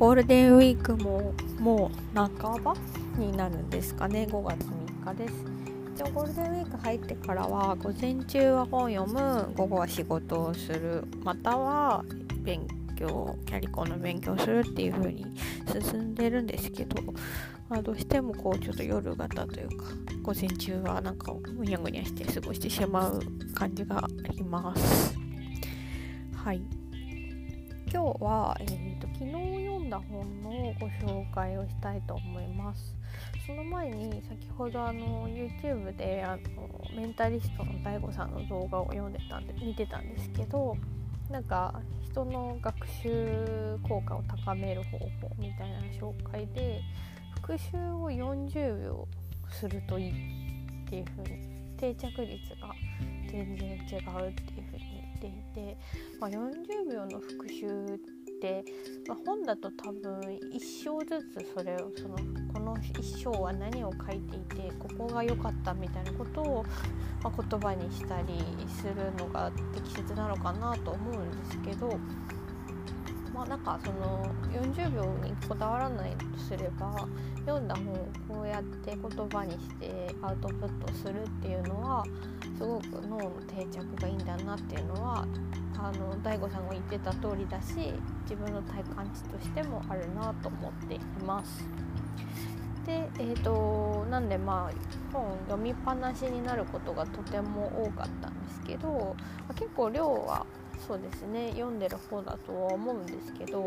[0.00, 2.74] ゴールデンウィークももう半ば
[3.18, 4.26] になるんですかね。
[4.30, 4.66] 5月
[5.04, 5.34] 3日です。
[5.94, 9.52] 一応ゴールデンウィーク入ってからは午前中は本読む。
[9.54, 11.04] 午後は仕事をする。
[11.22, 12.02] または
[12.38, 12.66] 勉
[12.96, 15.26] 強キャリコンの勉強するっていう風に
[15.66, 17.02] 進んでるんですけど、
[17.68, 19.84] まあ、どうしてもこうちょっと夜型というか
[20.22, 23.20] 午前中はなんかぐにゃぐにゃして過ごしてしまう
[23.54, 25.14] 感じがあります。
[26.34, 26.62] はい。
[27.92, 29.59] 今日は、えーと、昨日
[29.90, 32.96] んだ本のご紹介をしたいと思います。
[33.44, 36.40] その前に先ほどあの YouTube であの
[36.94, 40.76] メンタリストの DAIGO さんの動画を読んでたんで見てたんですけど
[41.28, 45.06] なんか人の学習効果を高める方法
[45.38, 46.82] みたいな紹介で
[47.42, 49.08] 復習を40秒
[49.50, 52.72] するといいっていう風に定着率が
[53.28, 55.76] 全然違うっていう風に言っていて、
[56.20, 58.19] まあ、40秒の復習って、
[59.06, 62.16] まあ、本だと多分1章ずつそれをその
[62.52, 66.64] この1章は何を書いていてここが良かったみたいなことを、
[67.22, 72.00] まあ、言葉にしたりするのが適切なのかなと思うんですけど。
[73.32, 77.06] まあ、なんかその40秒にこだわらないとすれば
[77.46, 77.96] 読んだ本を
[78.28, 82.04] こうやって言葉にしてアウトプットするっていうのは
[82.58, 85.26] すごく脳の定着がいいんだなっていうのは
[85.78, 91.66] あの DAIGO さんが言ってた通りだし自分の体感値としてもあるなと思っています。
[92.86, 99.14] でえーと、なんでまあ本読みっぱなしになることがとても多かったんですけど、
[99.54, 100.46] 結構量は
[100.86, 103.64] そうですね読んでる方だとは思うんですけど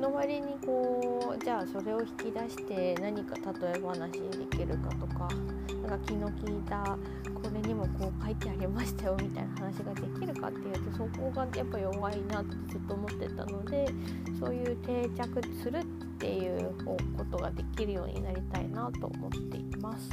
[0.00, 5.28] の割にこうじゃあそれを引き出して何か例え話にできるかとか
[5.82, 6.96] なんか気の利いた
[7.34, 13.88] これにもこう書いてありましたよみたいな話ができるかっていうとそこがやっぱ弱いなってずっと思ってたので
[14.38, 15.84] そういう定着するっ
[16.18, 16.96] ていうこ
[17.30, 20.08] とができるようになりたいなと思っています。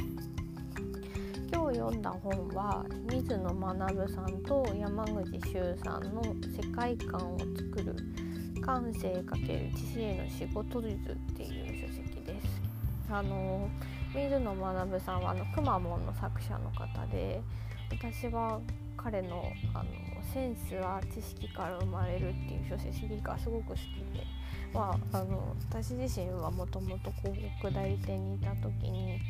[1.68, 7.94] 今日読んだ本は水野学さんと山口周さんの「世界観を作る
[8.62, 12.62] 感性×知識への仕事術」っていう書籍です。
[13.10, 13.68] あの
[14.14, 17.42] 水野学さんはあのくまモンの作者の方で
[17.90, 18.58] 私は
[18.96, 19.42] 彼の
[19.74, 19.90] あの
[20.32, 23.78] 「センスは知識から生まれる」っていう書籍がすごく好き
[24.16, 24.24] で、
[24.72, 29.20] まあ、あの私自身はもともと広告代理店にいた時に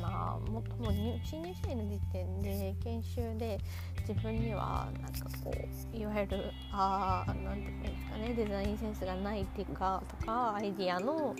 [0.00, 0.92] まあもとも
[1.24, 3.58] 新入社員の時点で研修で
[4.06, 11.34] 自分にはなんかこういわゆるあ何て言うんですかねデザインセンスがないっていうかとかアイディアの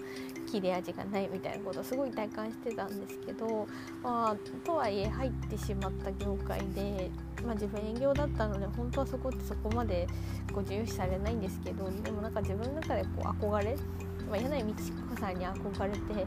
[0.50, 3.66] 切れ味がないみたいなことをすごい体感してたんですけど、
[4.02, 7.10] まあ、とはいえ入ってしまった業界で、
[7.44, 10.06] まあ、自分営業だったので本当はそこってそこまで
[10.52, 13.76] こう重視されないんですけどでもなんか自分の中でこう憧れ、
[14.28, 16.26] まあ、柳道子さんに憧れて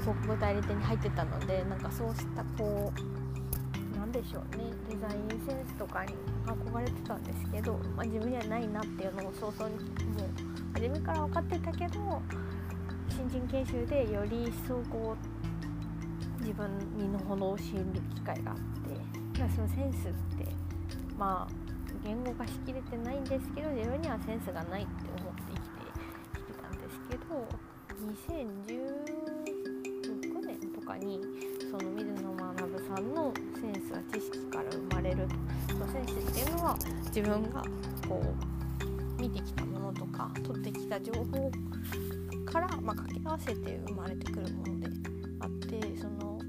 [0.00, 6.14] 広告代理店に入ってたのでなんかそうしたこうなんでしょうねデザインセンスとかに
[6.46, 10.28] 憧れてたんですけど、まあ、自分にはないなっていうのを早々にもう
[10.74, 12.22] 初めから分かってたけど
[13.08, 17.84] 新人研修でより一層こう自分身の程を知る
[18.14, 20.46] 機会があってまあそのセンスって
[21.18, 21.70] まあ
[22.02, 25.29] 言語化しきれてないんですけど自分にはセンスがないって思
[27.30, 28.66] 2016
[30.46, 31.20] 年とかに
[31.70, 32.56] その水野学
[32.88, 35.28] さんのセンスは知識から生まれる
[35.68, 36.76] そのセンスっていうのは
[37.06, 37.62] 自分が
[38.08, 41.50] こう見てきたものとか取ってきた情報
[42.46, 44.88] から、まあ、掛け合わせて生まれてくるもので
[45.38, 46.40] あってその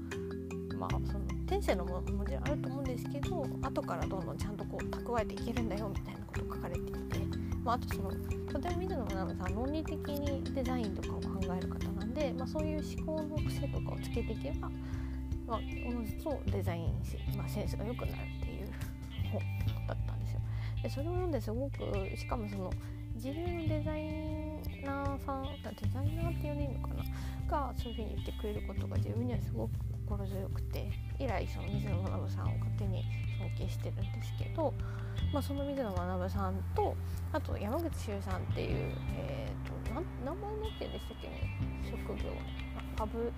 [0.76, 7.18] まあその天性のものもあると思うんですけど後からどんどんちゃんとこう蓄えていけるんだよみたいなこと書かれていて、
[7.64, 8.10] まあ、あとその
[8.50, 14.68] とても水野学さん論理的にデザインとかを考える方なんで、まあ、そういう思考の癖とかをつけていけば、
[15.46, 16.94] まあ、おのずとデザイン、
[17.36, 18.68] まあ、センスが良くなるっていう
[19.30, 19.40] 本
[19.86, 20.40] だったんですよ。
[20.82, 22.72] でそれを読んですごくしかもその
[23.14, 24.06] 自分のデザイ
[24.84, 27.04] ナーさんデザイナーって呼んでいいのかな？
[27.48, 29.72] がそういうふうに言ってくれることが自分にはすごく
[30.12, 33.02] 心強くて以来その水野学さんを勝手に
[33.38, 34.74] 尊敬してるんですけど、
[35.32, 36.94] まあ、その水野学さんと
[37.32, 41.58] あと山口周さんっていう、えーと、名前何て言うんでしたっけね
[41.90, 42.30] 職業。
[42.96, 43.32] パブ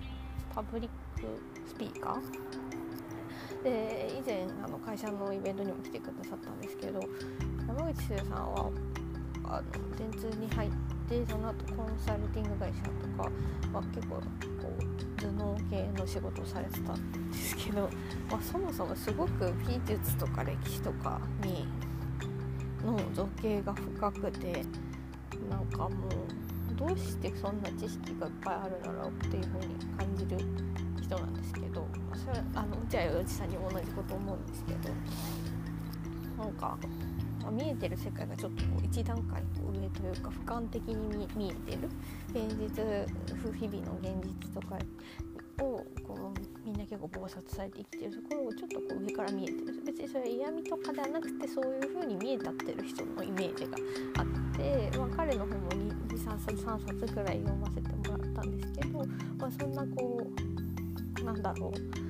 [0.53, 3.63] パブリックスピーカー？
[3.63, 6.99] で以前あの会社のイベントにも来てくださったんですけど
[7.67, 8.69] 山口周さんは
[9.45, 10.71] あの電通に入っ
[11.09, 13.29] てその後コンサルティング会社とか
[13.73, 14.21] は結構こ
[14.79, 14.84] う
[15.25, 17.89] 頭脳系の仕事をされてたんですけど、
[18.29, 21.67] まあ、そもそもすごく美術とか歴史とかに
[22.85, 24.63] の造詣が深くて
[25.49, 30.37] なんかもうどうしてそんな知識がいっぱいあるんだろうっていうふうに感じる
[31.01, 34.89] 人なんですけど、それあの落合陽一さんにも同じこと思うんですけど
[36.43, 36.77] なんか、
[37.45, 41.89] まあ、見えてる世界がちょっとこう一段階上というか俯瞰的に見えてる
[42.29, 42.83] 現実
[43.37, 44.77] 不日々の現実とか
[45.61, 53.77] をこうみんな結構暴殺されて生きてるところをちょっとこう上から見えてる別にそれは嫌味とかではなくてそういう風に見えたってる人のイメージが
[54.17, 54.25] あっ
[54.57, 55.69] て、まあ、彼の本も
[56.09, 59.05] 23冊3冊くらい読ませてもらったんですけど、
[59.37, 60.27] まあ、そんなこ
[61.21, 62.05] うなんだろう。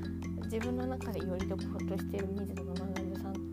[0.45, 3.04] 自分の中でよりどころとしている水野学さん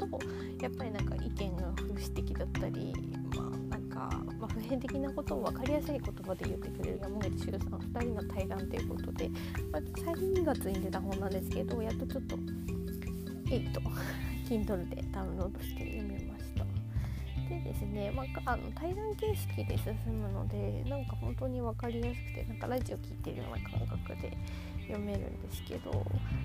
[0.06, 0.18] と
[0.60, 2.92] やっぱりなんか意見が風刺的だったり
[4.42, 9.28] まあ、普遍的なことを分かりやすい言葉で言ってくれる山口周さん2人の対談ということで、
[9.70, 12.36] まあ、最近2月に出た本なんですけどやっとちょっと
[13.46, 13.72] 8
[14.48, 16.64] Kindle でダウンロードして読みました。
[17.48, 24.36] でですね、まあ、あの対談形式で進むのでなんか本当に分かりやすくてなんかラジオ聞いてるような感覚で
[24.92, 25.90] 読めるんですけど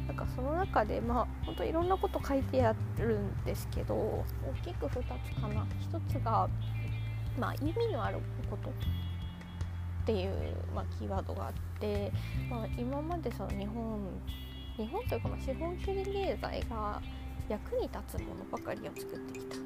[0.08, 4.26] なんかその中でまあ本当いろんなこと書いてあるんですけど大
[4.64, 5.68] きく2つかな。
[5.92, 6.50] 1つが
[7.40, 8.18] まあ、意味のある
[8.50, 8.74] ことっ
[10.06, 10.34] ていう、
[10.74, 12.12] まあ、キーワードがあって、
[12.50, 14.00] まあ、今までその日本
[14.76, 17.02] 日本というかまあ資本主義経済が
[17.50, 19.58] 役に立つものばかりを作ってきた。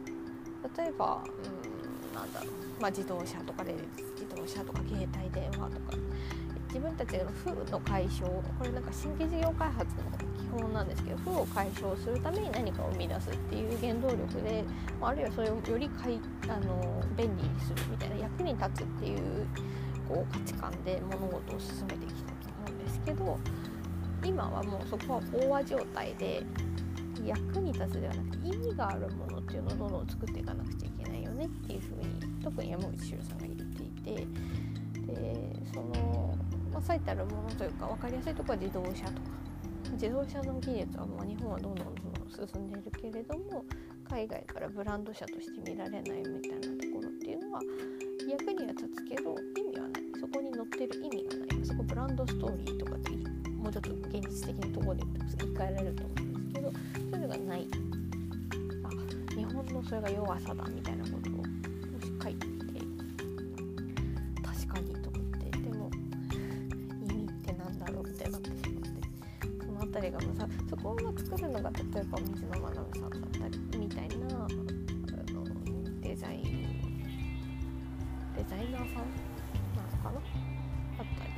[0.81, 3.74] 例えばうんなんだろう、まあ、自動車とかで
[4.19, 5.98] 自動車とか携帯電話とか。
[6.72, 10.04] 自分たちの負の解消これなんか新規事業開発の
[10.40, 14.64] 基本なんですけど負を解消するために何かを生み出すっていう原動力で
[15.02, 19.46] あるいはそれをよりかいあの便利にするみたいな役に立つっていう
[20.08, 23.38] こう価値観で物事を進めてきたと思うんですけど
[24.24, 26.42] 今はもうそこは飽和状態で
[27.26, 34.28] 役に立つではなくて意味があるものっていうのをどんどん作っていかなくちゃいけないよねっていうふうに特に山口周さんが言っていて
[35.13, 35.36] で
[35.74, 36.36] その
[36.72, 39.42] まあ、最たるものというか分かりやすいところは自動車とか。
[39.94, 43.66] 自動車の技術はまあ日本はどんどんどん進んでいるけれども
[44.10, 47.60] 海外からブランド車として見られないみたいなところっていうのは
[48.28, 50.04] 役には立つけど意味はない。
[50.19, 51.66] そこに載ってる意味がない。
[51.66, 53.10] そこブランドストーリーとかって
[53.52, 55.04] もうちょっと現実的なところで
[55.40, 56.72] 言い換えられると思うんですけど
[57.12, 57.68] それがない。
[58.84, 62.61] あ日本のそれが弱さだみたいなことをもし書いて
[71.24, 76.44] 作るのが例えば水野学さんだったりみたいなあのデザイン
[78.36, 80.24] デザイナーさんなのかなだっ
[80.98, 81.32] たり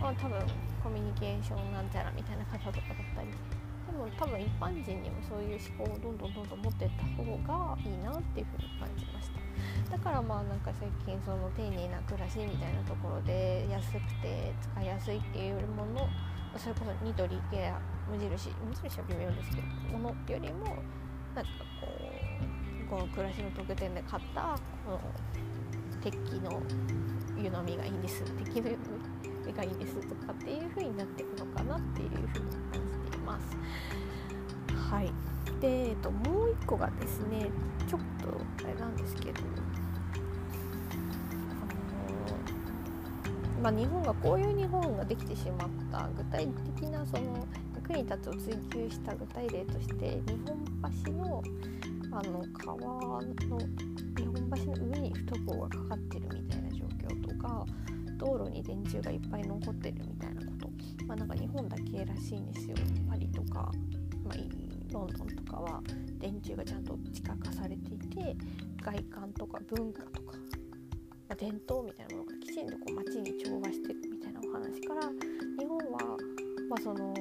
[0.00, 0.38] まあ多分
[0.82, 9.44] コミュニケーションなんちゃらみたいな方とかだったりでも多分一般人にもそういう思考をどんどんどんどん持ってった方がいいなっていうふうに感じました。
[9.90, 16.08] だからまあなんか最近その丁寧な暮らしみたいなところで安くて使いやすいっていうもの
[16.56, 19.56] それこそニトリケア無印無印は微妙ですけ
[19.92, 20.76] どものよりも
[21.34, 21.88] なんかこ
[22.86, 25.00] うこの暮らしの特典で買ったこの
[26.02, 26.62] 鉄器の
[27.36, 28.78] 湯飲みがいいんです鉄器の湯飲
[29.46, 33.56] みがいいんですとかっていう風になっていくのかなっていう風に感じています。
[34.90, 35.12] はい、
[35.60, 37.48] で、えっと、もう一個がですね
[37.88, 39.40] ちょっとあれなんですけど
[43.64, 47.46] まあ、日本がこういう日本ができてしまった具体的なその
[47.88, 50.64] 役に立つを追求した具体例として日本
[51.04, 51.42] 橋の
[52.12, 53.60] あの川の日本
[54.56, 57.66] 橋の上に不登校がかかってるみたいな状況とか
[58.16, 60.70] 道路に電柱がいっぱい残ってるみたいなこと、
[61.06, 62.76] まあ、なんか日本だけらしいんですよ。
[63.10, 63.72] パリとか、
[64.24, 64.36] まあ、
[64.92, 65.82] ロンドンとかは
[66.20, 68.36] 電柱がちゃんと地下化されていて
[68.80, 70.38] 外観とか文化とか
[71.28, 75.08] ま伝統みたいなものがきちんとこう街に調和してるみたいなお話から
[75.58, 76.16] 日本は、
[76.70, 77.14] まあ、その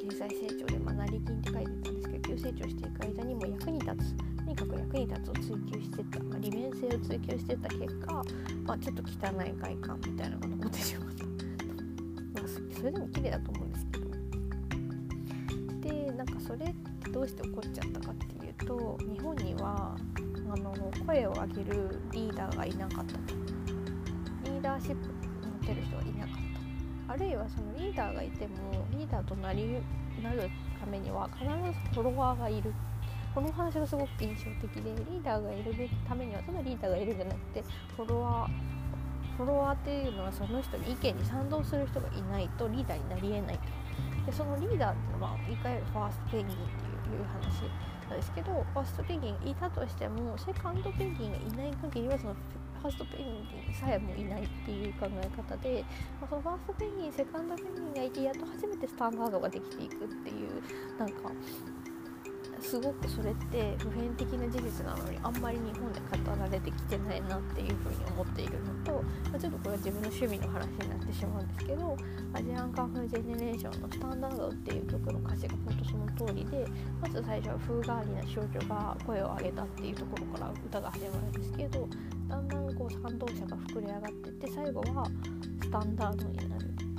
[0.00, 4.14] 経済成長で、ま、成金って書いてたんですけど急成長していく間にも役に立つ。
[4.16, 5.42] とにかく役に立つを追
[5.72, 8.24] 求してた、まあ、利便性を追求してた結果、
[8.64, 11.24] まあ、ちょっと汚い外観みたいなのが残ってしまった。
[11.24, 14.10] まあ、それでも綺麗だと思うんですけど
[15.80, 19.96] でなんかそれってどうして起こっちゃったかっていうと日本には
[20.52, 20.74] あの
[21.06, 23.20] 声を上げるリーダーがいなかったと。
[24.44, 25.08] リーダーシップ
[25.62, 26.49] 持てる人がいなかった。
[27.10, 28.54] あるいはそのリーダーがいても
[28.92, 29.82] リーダーとなり
[30.22, 30.48] なる
[30.78, 32.72] ためには必ずフォロワーがいる。
[33.34, 37.64] この話がすごく印象的でリーダーがいるためにはただリーダーがいるんじゃなくて
[37.96, 43.62] フォロワーフォロワーっていうのはその人に意見に賛同する人がいないとリーダーになりえないと。
[44.26, 47.62] でそのリーダーっていうのは言い換えるファーストペニーっていう話
[48.08, 52.34] なんですけどファーストペンギンがいたとしてもセカンドペンギンがいない限りはその
[52.82, 53.26] ファーストペン
[53.66, 55.84] ギンさえもいないっていう考え方で、
[56.20, 60.62] まあ、そのファーストペンギンセカンドペンギンがいてやっと初めてスタンダードができていくっていう
[60.98, 61.30] なんか
[62.60, 71.96] すごくそれって普遍的な事実なのにあんまり日本で語られてきてないなっていうふうに思っているのと、まあ、ちょっとこれは自分の趣味の話になってしまうんですけど
[72.32, 76.66] アジアンカンフージェネレーションの「スタンダード」っていう曲の歌詞が本当その通りで
[77.00, 81.88] まず最初は風変わりな少女が声を上げたっていうところから歌が始まるんですけど
[82.28, 85.06] だんだんこう賛同者が膨れ上がってって最後は
[85.62, 86.89] スタンダードになる。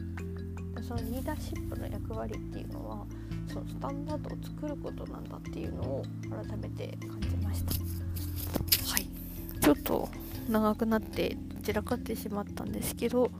[0.81, 3.05] そのリーダーシップの役割っていうのは
[3.47, 7.73] そのスタンダードを作ることなんだっていうのを改めて感じました。
[8.91, 9.07] はい。
[9.59, 10.09] ちょっと
[10.49, 13.31] 長くなって散らかってしまったんですけど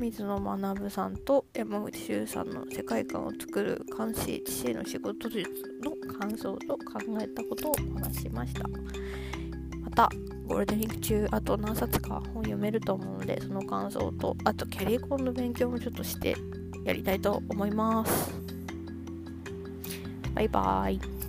[0.00, 5.50] 水野学さんと山口周さんの世界観を作る監視知性の仕事術
[5.82, 8.62] の感想と考えたことをお話しました。
[9.82, 10.08] また
[10.50, 16.34] ゴールデンウィーク中あと何冊か本読めると思うのでその感想とあとキャリーコンの勉強もちょっとして
[16.84, 18.34] やりたいと思います。
[20.34, 21.19] バイバーイ。